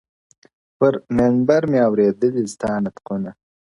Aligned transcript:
پر 0.77 0.93
منبر 1.17 1.61
مي 1.71 1.79
اورېدلي 1.87 2.43
ستا 2.53 2.71
نطقونه- 2.85 3.31